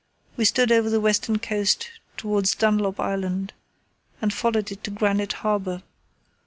We 0.35 0.45
stood 0.45 0.71
over 0.71 0.87
to 0.87 0.93
the 0.93 0.99
western 0.99 1.37
coast 1.37 1.91
towards 2.17 2.55
Dunlop 2.55 2.99
Island 2.99 3.53
and 4.19 4.33
followed 4.33 4.71
it 4.71 4.83
to 4.85 4.89
Granite 4.89 5.31
Harbour. 5.45 5.83